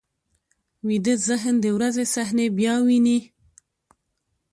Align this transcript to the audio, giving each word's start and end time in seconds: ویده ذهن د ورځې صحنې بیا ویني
ویده 0.87 1.13
ذهن 1.27 1.55
د 1.61 1.65
ورځې 1.77 2.05
صحنې 2.15 2.47
بیا 2.57 2.73
ویني 2.85 3.19